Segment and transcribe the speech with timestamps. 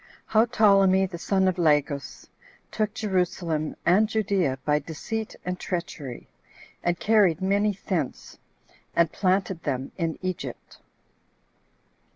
[0.25, 2.27] How Ptolemy The Son Of Lagus
[2.71, 6.27] Took Jerusalem And Judea By Deceit And Treachery,
[6.83, 8.39] And Carried Many Thence,
[8.95, 10.79] And Planted Them In Egypt.